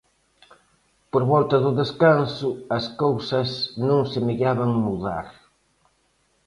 [1.11, 3.49] Por volta do descanso, as cousas
[3.87, 5.27] non semellaban mudar.